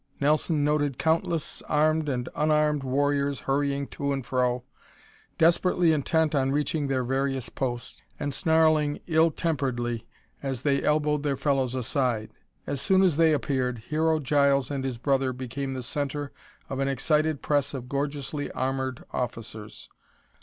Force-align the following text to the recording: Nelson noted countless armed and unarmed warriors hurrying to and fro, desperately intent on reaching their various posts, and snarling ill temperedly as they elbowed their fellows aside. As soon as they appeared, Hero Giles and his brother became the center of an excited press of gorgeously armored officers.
Nelson 0.19 0.63
noted 0.63 0.97
countless 0.97 1.61
armed 1.69 2.09
and 2.09 2.27
unarmed 2.35 2.81
warriors 2.83 3.41
hurrying 3.41 3.85
to 3.89 4.11
and 4.11 4.25
fro, 4.25 4.63
desperately 5.37 5.93
intent 5.93 6.33
on 6.33 6.51
reaching 6.51 6.87
their 6.87 7.03
various 7.03 7.49
posts, 7.49 8.01
and 8.19 8.33
snarling 8.33 8.99
ill 9.05 9.29
temperedly 9.29 10.07
as 10.41 10.63
they 10.63 10.81
elbowed 10.81 11.21
their 11.21 11.37
fellows 11.37 11.75
aside. 11.75 12.31
As 12.65 12.81
soon 12.81 13.03
as 13.03 13.17
they 13.17 13.31
appeared, 13.31 13.77
Hero 13.91 14.17
Giles 14.19 14.71
and 14.71 14.83
his 14.83 14.97
brother 14.97 15.33
became 15.33 15.73
the 15.73 15.83
center 15.83 16.31
of 16.67 16.79
an 16.79 16.87
excited 16.87 17.43
press 17.43 17.75
of 17.75 17.87
gorgeously 17.87 18.51
armored 18.53 19.03
officers. 19.11 19.87